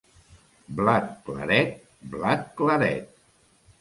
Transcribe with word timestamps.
Blat 0.79 1.11
claret! 1.27 1.77
Blat 2.15 2.49
claret! 2.63 3.07